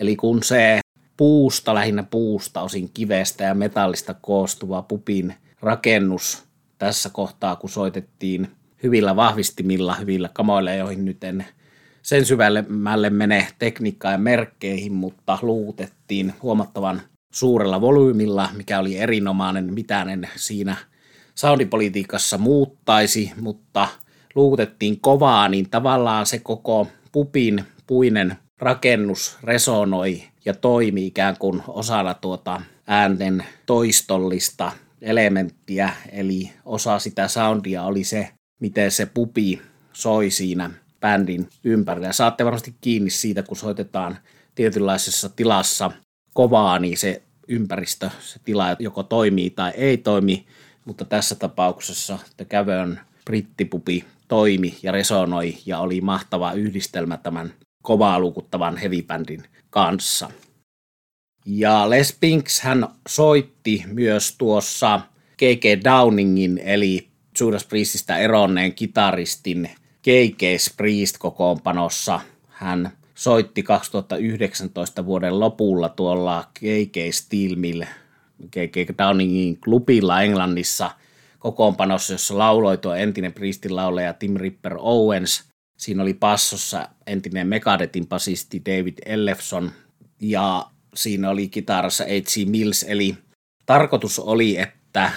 Eli 0.00 0.16
kun 0.16 0.42
se 0.42 0.80
puusta, 1.16 1.74
lähinnä 1.74 2.02
puusta, 2.02 2.62
osin 2.62 2.90
kivestä 2.94 3.44
ja 3.44 3.54
metallista 3.54 4.14
koostuva 4.14 4.82
pupin 4.82 5.34
rakennus 5.60 6.44
tässä 6.78 7.10
kohtaa, 7.10 7.56
kun 7.56 7.70
soitettiin 7.70 8.50
hyvillä 8.82 9.16
vahvistimilla, 9.16 9.94
hyvillä 9.94 10.30
kamoilla, 10.32 10.72
joihin 10.72 11.04
nyt 11.04 11.24
en 11.24 11.46
sen 12.02 12.24
syvällemmälle 12.24 13.10
mene 13.10 13.48
tekniikkaa 13.58 14.12
ja 14.12 14.18
merkkeihin, 14.18 14.92
mutta 14.92 15.38
luutettiin 15.42 16.34
huomattavan 16.42 17.02
suurella 17.30 17.80
volyymilla, 17.80 18.48
mikä 18.56 18.78
oli 18.78 18.98
erinomainen, 18.98 19.74
mitään 19.74 20.08
en 20.08 20.28
siinä 20.36 20.76
soundipolitiikassa 21.34 22.38
muuttaisi, 22.38 23.32
mutta 23.40 23.88
luutettiin 24.34 25.00
kovaa, 25.00 25.48
niin 25.48 25.70
tavallaan 25.70 26.26
se 26.26 26.38
koko 26.38 26.88
pupin 27.12 27.64
puinen 27.86 28.36
rakennus 28.58 29.38
resonoi 29.42 30.22
ja 30.44 30.54
toimi 30.54 31.06
ikään 31.06 31.36
kuin 31.38 31.62
osana 31.68 32.14
tuota 32.14 32.62
äänten 32.86 33.44
toistollista 33.66 34.72
elementtiä, 35.02 35.92
eli 36.12 36.50
osa 36.64 36.98
sitä 36.98 37.28
soundia 37.28 37.82
oli 37.82 38.04
se, 38.04 38.28
miten 38.60 38.90
se 38.90 39.06
pupi 39.06 39.62
soi 39.92 40.30
siinä 40.30 40.70
bändin 41.00 41.48
ympärillä. 41.64 42.12
Saatte 42.12 42.44
varmasti 42.44 42.74
kiinni 42.80 43.10
siitä, 43.10 43.42
kun 43.42 43.56
soitetaan 43.56 44.18
tietynlaisessa 44.54 45.28
tilassa 45.28 45.90
kovaa, 46.34 46.78
niin 46.78 46.98
se 46.98 47.22
ympäristö, 47.48 48.10
se 48.20 48.38
tila 48.44 48.76
joko 48.78 49.02
toimii 49.02 49.50
tai 49.50 49.72
ei 49.76 49.96
toimi, 49.96 50.46
mutta 50.84 51.04
tässä 51.04 51.34
tapauksessa 51.34 52.18
The 52.36 52.44
Cavern 52.44 52.98
brittipupi 53.24 54.04
toimi 54.28 54.78
ja 54.82 54.92
resonoi 54.92 55.58
ja 55.66 55.78
oli 55.78 56.00
mahtava 56.00 56.52
yhdistelmä 56.52 57.16
tämän 57.16 57.52
kovaa 57.82 58.20
lukuttavan 58.20 58.76
heavy 58.76 59.04
kanssa. 59.70 60.30
Ja 61.46 61.90
Les 61.90 62.16
Pinks 62.20 62.60
hän 62.60 62.88
soitti 63.08 63.84
myös 63.86 64.34
tuossa 64.38 65.00
K.K. 65.36 65.84
Downingin 65.84 66.58
eli 66.58 67.08
Judas 67.40 67.64
Priestistä 67.64 68.18
eronneen 68.18 68.74
kitaristin 68.74 69.70
K.K. 70.02 70.42
Priest 70.76 71.18
kokoonpanossa. 71.18 72.20
Hän 72.48 72.92
soitti 73.14 73.62
2019 73.62 75.06
vuoden 75.06 75.40
lopulla 75.40 75.88
tuolla 75.88 76.50
KK 76.54 76.96
Steel 77.10 77.56
Mill, 77.56 77.82
KK 78.46 78.98
Downingin 78.98 79.60
klubilla 79.60 80.22
Englannissa 80.22 80.90
kokoonpanossa, 81.38 82.14
jossa 82.14 82.38
lauloi 82.38 82.78
tuo 82.78 82.94
entinen 82.94 83.32
Priestin 83.32 83.76
laulaja 83.76 84.12
Tim 84.12 84.36
Ripper 84.36 84.76
Owens. 84.78 85.44
Siinä 85.78 86.02
oli 86.02 86.14
passossa 86.14 86.88
entinen 87.06 87.46
Megadetin 87.46 88.06
basisti 88.06 88.62
David 88.64 88.98
Ellefson 89.06 89.70
ja 90.20 90.66
siinä 90.94 91.30
oli 91.30 91.48
kitarassa 91.48 92.04
H.C. 92.04 92.46
Mills, 92.48 92.82
eli 92.88 93.16
tarkoitus 93.66 94.18
oli, 94.18 94.58
että 94.58 95.12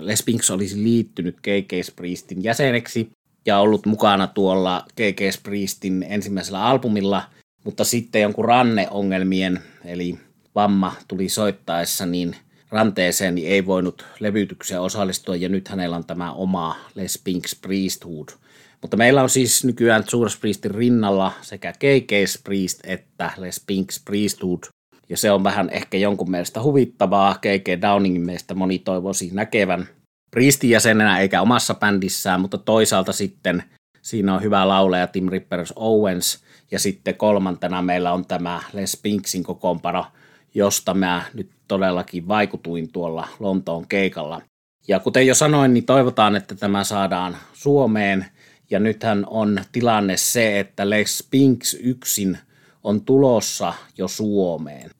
Les 0.00 0.22
Pinks 0.22 0.50
olisi 0.50 0.82
liittynyt 0.82 1.36
KK 1.36 1.96
Priestin 1.96 2.42
jäseneksi 2.42 3.10
ja 3.46 3.58
ollut 3.58 3.86
mukana 3.86 4.26
tuolla 4.26 4.84
KK 4.92 5.42
Priestin 5.42 6.06
ensimmäisellä 6.08 6.64
albumilla, 6.64 7.22
mutta 7.64 7.84
sitten 7.84 8.22
jonkun 8.22 8.44
ranneongelmien, 8.44 9.60
eli 9.84 10.18
vamma 10.54 10.92
tuli 11.08 11.28
soittaessa, 11.28 12.06
niin 12.06 12.36
ranteeseen 12.70 13.34
niin 13.34 13.48
ei 13.48 13.66
voinut 13.66 14.06
levytykseen 14.20 14.80
osallistua, 14.80 15.36
ja 15.36 15.48
nyt 15.48 15.68
hänellä 15.68 15.96
on 15.96 16.04
tämä 16.04 16.32
oma 16.32 16.76
Les 16.94 17.20
Pinks 17.24 17.56
Priesthood. 17.62 18.28
Mutta 18.82 18.96
meillä 18.96 19.22
on 19.22 19.30
siis 19.30 19.64
nykyään 19.64 20.04
Judas 20.12 20.36
Priestin 20.36 20.70
rinnalla 20.70 21.32
sekä 21.42 21.72
KK 21.72 22.42
Priest 22.44 22.80
että 22.84 23.30
Les 23.36 23.62
Pinks 23.66 24.02
Priesthood, 24.04 24.60
ja 25.10 25.16
se 25.16 25.30
on 25.30 25.44
vähän 25.44 25.70
ehkä 25.70 25.98
jonkun 25.98 26.30
mielestä 26.30 26.62
huvittavaa. 26.62 27.34
KK 27.34 27.82
Downingin 27.82 28.22
mielestä 28.22 28.54
moni 28.54 28.78
toivoisi 28.78 29.30
näkevän 29.32 29.88
Priestin 30.30 30.70
jäsenenä 30.70 31.18
eikä 31.18 31.42
omassa 31.42 31.74
bändissään, 31.74 32.40
mutta 32.40 32.58
toisaalta 32.58 33.12
sitten 33.12 33.62
siinä 34.02 34.34
on 34.34 34.42
hyvä 34.42 34.68
lauleja 34.68 35.06
Tim 35.06 35.28
Rippers 35.28 35.72
Owens, 35.76 36.44
ja 36.70 36.78
sitten 36.78 37.14
kolmantena 37.14 37.82
meillä 37.82 38.12
on 38.12 38.26
tämä 38.26 38.62
Les 38.72 39.00
Pinksin 39.02 39.42
kokoonpano, 39.42 40.06
josta 40.54 40.94
mä 40.94 41.22
nyt 41.34 41.50
todellakin 41.68 42.28
vaikutuin 42.28 42.92
tuolla 42.92 43.28
Lontoon 43.38 43.86
keikalla. 43.88 44.42
Ja 44.88 45.00
kuten 45.00 45.26
jo 45.26 45.34
sanoin, 45.34 45.74
niin 45.74 45.86
toivotaan, 45.86 46.36
että 46.36 46.54
tämä 46.54 46.84
saadaan 46.84 47.36
Suomeen. 47.52 48.26
Ja 48.70 48.80
nythän 48.80 49.24
on 49.26 49.60
tilanne 49.72 50.16
se, 50.16 50.60
että 50.60 50.90
Les 50.90 51.28
Pinks 51.30 51.74
yksin 51.74 52.38
on 52.84 53.04
tulossa 53.04 53.74
jo 53.98 54.08
Suomeen. 54.08 54.90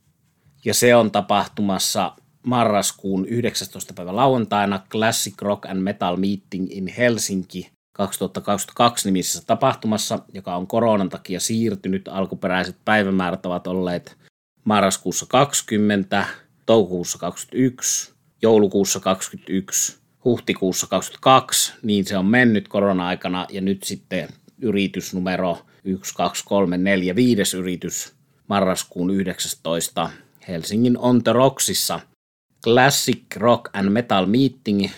Ja 0.64 0.74
se 0.74 0.94
on 0.94 1.10
tapahtumassa 1.10 2.12
marraskuun 2.46 3.26
19. 3.26 3.94
päivä 3.94 4.16
lauantaina 4.16 4.80
Classic 4.90 5.42
Rock 5.42 5.66
and 5.66 5.80
Metal 5.80 6.16
Meeting 6.16 6.66
in 6.70 6.86
Helsinki 6.86 7.70
2022 7.92 9.08
nimisessä 9.08 9.42
tapahtumassa, 9.46 10.18
joka 10.34 10.56
on 10.56 10.66
koronan 10.66 11.08
takia 11.08 11.40
siirtynyt. 11.40 12.08
Alkuperäiset 12.08 12.76
päivämäärät 12.84 13.46
ovat 13.46 13.66
olleet 13.66 14.16
marraskuussa 14.64 15.26
20, 15.28 16.26
toukokuussa 16.66 17.18
21, 17.18 18.12
joulukuussa 18.42 19.00
21, 19.00 19.98
huhtikuussa 20.24 20.86
22, 20.86 21.72
niin 21.82 22.04
se 22.04 22.16
on 22.16 22.26
mennyt 22.26 22.68
korona-aikana 22.68 23.46
ja 23.50 23.60
nyt 23.60 23.82
sitten 23.82 24.28
yritys 24.62 25.14
numero 25.14 25.58
1, 25.84 26.14
2, 26.14 26.44
3, 26.46 26.78
4, 26.78 27.14
5 27.14 27.56
yritys 27.56 28.12
marraskuun 28.48 29.10
19 29.10 30.10
Helsingin 30.48 30.98
On 30.98 31.24
The 31.24 31.32
Rocksissa. 31.32 32.00
Classic 32.64 33.24
Rock 33.36 33.70
and 33.72 33.88
Metal 33.88 34.26
Meeting, 34.26 34.90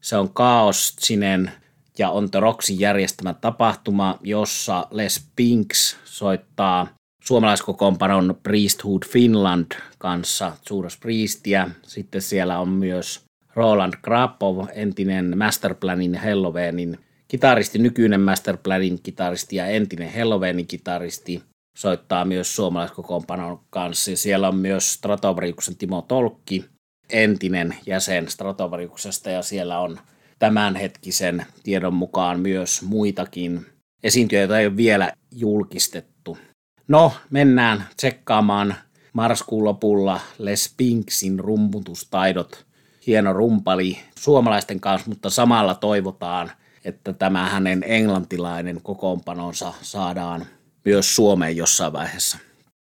se 0.00 0.16
on 0.16 0.34
Chaos 0.34 0.96
Sinen 1.00 1.52
ja 1.98 2.10
On 2.10 2.30
The 2.30 2.40
Rocksin 2.40 2.80
järjestämä 2.80 3.34
tapahtuma, 3.34 4.18
jossa 4.22 4.86
Les 4.90 5.26
Pinks 5.36 5.96
soittaa 6.04 6.86
suomalaiskokoonpanon 7.24 8.38
Priesthood 8.42 9.02
Finland 9.06 9.72
kanssa 9.98 10.52
Judas 10.70 10.96
Priestia. 10.96 11.70
Sitten 11.82 12.22
siellä 12.22 12.58
on 12.58 12.68
myös 12.68 13.20
Roland 13.54 13.94
Krapov, 14.02 14.66
entinen 14.74 15.38
Masterplanin 15.38 16.14
Helloweenin 16.14 16.98
kitaristi, 17.28 17.78
nykyinen 17.78 18.20
Masterplanin 18.20 19.02
kitaristi 19.02 19.56
ja 19.56 19.66
entinen 19.66 20.08
Helloweenin 20.08 20.66
kitaristi 20.66 21.42
soittaa 21.78 22.24
myös 22.24 22.56
suomalaiskokoonpanon 22.56 23.60
kanssa. 23.70 24.16
Siellä 24.16 24.48
on 24.48 24.56
myös 24.56 24.92
Stratovariuksen 24.92 25.76
Timo 25.76 26.02
Tolkki, 26.02 26.64
entinen 27.10 27.76
jäsen 27.86 28.28
Stratovariuksesta 28.28 29.30
ja 29.30 29.42
siellä 29.42 29.80
on 29.80 29.98
tämänhetkisen 30.38 31.46
tiedon 31.62 31.94
mukaan 31.94 32.40
myös 32.40 32.82
muitakin 32.82 33.66
esiintyjä, 34.02 34.40
joita 34.40 34.58
ei 34.58 34.66
ole 34.66 34.76
vielä 34.76 35.12
julkistettu. 35.32 36.38
No, 36.88 37.12
mennään 37.30 37.84
tsekkaamaan 37.96 38.74
marraskuun 39.12 39.64
lopulla 39.64 40.20
Les 40.38 40.74
Pinksin 40.76 41.38
rumputustaidot. 41.38 42.66
Hieno 43.06 43.32
rumpali 43.32 43.98
suomalaisten 44.18 44.80
kanssa, 44.80 45.08
mutta 45.08 45.30
samalla 45.30 45.74
toivotaan, 45.74 46.50
että 46.84 47.12
tämä 47.12 47.48
hänen 47.48 47.84
englantilainen 47.86 48.80
kokoonpanonsa 48.82 49.72
saadaan 49.82 50.46
myös 50.84 51.16
Suomeen 51.16 51.56
jossain 51.56 51.92
vaiheessa. 51.92 52.38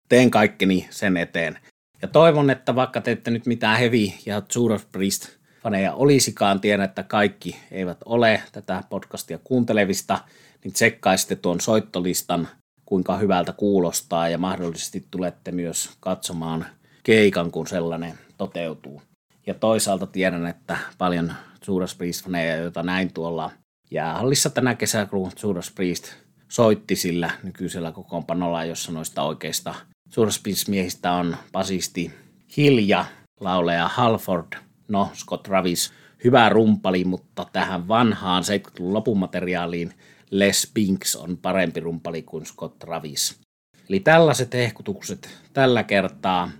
Teen 0.09 0.31
kaikkeni 0.31 0.87
sen 0.89 1.17
eteen. 1.17 1.59
Ja 2.01 2.07
toivon, 2.07 2.49
että 2.49 2.75
vaikka 2.75 3.01
te 3.01 3.11
ette 3.11 3.31
nyt 3.31 3.45
mitään 3.45 3.79
Heavy 3.79 4.11
ja 4.25 4.41
Judas 4.55 4.85
Priest 4.91 5.37
faneja 5.63 5.93
olisikaan, 5.93 6.61
tiedän, 6.61 6.85
että 6.85 7.03
kaikki 7.03 7.59
eivät 7.71 7.97
ole 8.05 8.41
tätä 8.51 8.83
podcastia 8.89 9.39
kuuntelevista, 9.43 10.19
niin 10.63 10.73
tsekkaisitte 10.73 11.35
tuon 11.35 11.61
soittolistan, 11.61 12.47
kuinka 12.85 13.17
hyvältä 13.17 13.53
kuulostaa 13.53 14.29
ja 14.29 14.37
mahdollisesti 14.37 15.07
tulette 15.11 15.51
myös 15.51 15.89
katsomaan 15.99 16.65
keikan, 17.03 17.51
kun 17.51 17.67
sellainen 17.67 18.13
toteutuu. 18.37 19.01
Ja 19.47 19.53
toisaalta 19.53 20.07
tiedän, 20.07 20.47
että 20.47 20.77
paljon 20.97 21.33
Judas 21.67 21.97
Priest-faneja, 21.97 22.61
joita 22.61 22.83
näin 22.83 23.13
tuolla 23.13 23.51
jäähallissa 23.91 24.49
tänä 24.49 24.75
kesänä, 24.75 25.05
kun 25.05 25.31
Judas 25.43 25.71
Priest 25.71 26.13
soitti 26.47 26.95
sillä 26.95 27.31
nykyisellä 27.43 27.91
kokoonpanolla, 27.91 28.65
jossa 28.65 28.91
noista 28.91 29.21
oikeista 29.21 29.75
Judas 30.17 30.39
Priest-miehistä 30.39 31.11
on 31.11 31.37
basisti 31.51 32.13
Hilja, 32.57 33.05
lauleja 33.39 33.87
Halford, 33.87 34.53
no 34.87 35.11
Scott 35.13 35.43
Travis, 35.43 35.93
hyvä 36.23 36.49
rumpali, 36.49 37.03
mutta 37.03 37.45
tähän 37.53 37.87
vanhaan 37.87 38.43
70-luvun 38.43 38.93
lopun 38.93 39.19
materiaaliin 39.19 39.93
Les 40.31 40.71
Pinks 40.73 41.15
on 41.15 41.37
parempi 41.37 41.79
rumpali 41.79 42.21
kuin 42.21 42.45
Scott 42.45 42.79
Travis. 42.79 43.39
Eli 43.89 43.99
tällaiset 43.99 44.55
ehkutukset 44.55 45.29
tällä 45.53 45.83
kertaa. 45.83 46.51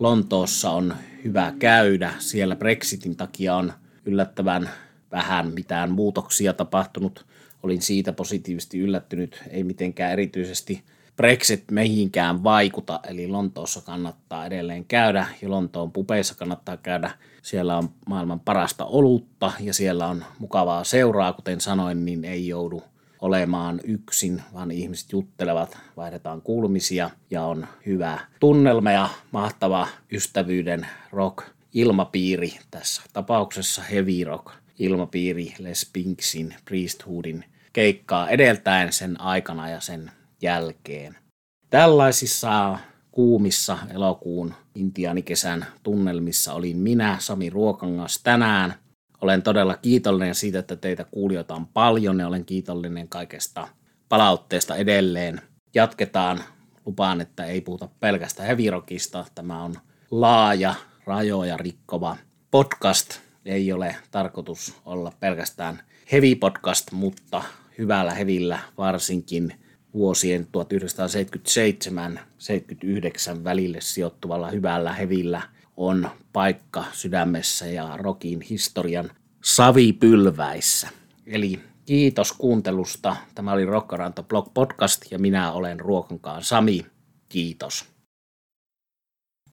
Lontoossa 0.00 0.70
on 0.70 0.94
hyvä 1.24 1.52
käydä. 1.58 2.12
Siellä 2.18 2.56
Brexitin 2.56 3.16
takia 3.16 3.56
on 3.56 3.72
yllättävän 4.04 4.70
vähän 5.12 5.52
mitään 5.54 5.90
muutoksia 5.90 6.52
tapahtunut. 6.52 7.26
Olin 7.62 7.82
siitä 7.82 8.12
positiivisesti 8.12 8.78
yllättynyt, 8.78 9.42
ei 9.50 9.64
mitenkään 9.64 10.12
erityisesti 10.12 10.82
Brexit 11.16 11.64
mihinkään 11.70 12.44
vaikuta, 12.44 13.00
eli 13.08 13.28
Lontoossa 13.28 13.80
kannattaa 13.80 14.46
edelleen 14.46 14.84
käydä 14.84 15.26
ja 15.42 15.50
Lontoon 15.50 15.92
pupeissa 15.92 16.34
kannattaa 16.34 16.76
käydä. 16.76 17.10
Siellä 17.42 17.78
on 17.78 17.90
maailman 18.06 18.40
parasta 18.40 18.84
olutta 18.84 19.52
ja 19.60 19.74
siellä 19.74 20.06
on 20.06 20.24
mukavaa 20.38 20.84
seuraa, 20.84 21.32
kuten 21.32 21.60
sanoin, 21.60 22.04
niin 22.04 22.24
ei 22.24 22.48
joudu 22.48 22.82
olemaan 23.20 23.80
yksin, 23.84 24.42
vaan 24.54 24.70
ihmiset 24.70 25.12
juttelevat, 25.12 25.78
vaihdetaan 25.96 26.42
kuulumisia 26.42 27.10
ja 27.30 27.44
on 27.44 27.66
hyvä 27.86 28.20
tunnelma 28.40 28.92
ja 28.92 29.08
mahtava 29.32 29.88
ystävyyden 30.12 30.86
rock 31.12 31.46
ilmapiiri 31.74 32.52
tässä 32.70 33.02
tapauksessa 33.12 33.82
heavy 33.82 34.24
rock 34.24 34.46
ilmapiiri 34.78 35.54
Les 35.58 35.90
Pinksin 35.92 36.54
Priesthoodin 36.64 37.44
keikkaa 37.72 38.28
edeltäen 38.28 38.92
sen 38.92 39.20
aikana 39.20 39.68
ja 39.68 39.80
sen 39.80 40.10
jälkeen. 40.42 41.16
Tällaisissa 41.70 42.78
kuumissa 43.10 43.78
elokuun 43.94 44.54
intiaanikesän 44.74 45.66
tunnelmissa 45.82 46.54
olin 46.54 46.76
minä, 46.76 47.16
Sami 47.20 47.50
Ruokangas, 47.50 48.20
tänään. 48.22 48.74
Olen 49.20 49.42
todella 49.42 49.76
kiitollinen 49.76 50.34
siitä, 50.34 50.58
että 50.58 50.76
teitä 50.76 51.04
kuulijoita 51.04 51.54
on 51.54 51.66
paljon 51.66 52.20
ja 52.20 52.26
olen 52.26 52.44
kiitollinen 52.44 53.08
kaikesta 53.08 53.68
palautteesta 54.08 54.76
edelleen. 54.76 55.40
Jatketaan. 55.74 56.40
Lupaan, 56.86 57.20
että 57.20 57.44
ei 57.44 57.60
puhuta 57.60 57.88
pelkästään 58.00 58.48
hevirokista. 58.48 59.24
Tämä 59.34 59.62
on 59.62 59.74
laaja, 60.10 60.74
rajoja 61.06 61.56
rikkova 61.56 62.16
podcast. 62.50 63.27
Ei 63.44 63.72
ole 63.72 63.96
tarkoitus 64.10 64.74
olla 64.84 65.12
pelkästään 65.20 65.82
heavy 66.12 66.34
podcast, 66.34 66.92
mutta 66.92 67.42
hyvällä 67.78 68.14
hevillä 68.14 68.58
varsinkin– 68.78 69.52
vuosien 69.94 70.48
1977-79 73.40 73.44
välille 73.44 73.80
sijoittuvalla 73.80 74.50
hyvällä 74.50 74.92
hevillä 74.92 75.42
on 75.76 76.10
paikka 76.32 76.84
sydämessä 76.92 77.66
ja 77.66 77.96
rokin 77.96 78.40
historian 78.40 79.10
savipylväissä. 79.44 80.88
Eli 81.26 81.60
kiitos 81.86 82.32
kuuntelusta. 82.32 83.16
Tämä 83.34 83.52
oli 83.52 83.64
Rokkaranto 83.64 84.22
Blog 84.22 84.54
Podcast 84.54 85.02
ja 85.10 85.18
minä 85.18 85.52
olen 85.52 85.80
Ruokankaan 85.80 86.44
Sami. 86.44 86.86
Kiitos. 87.28 87.84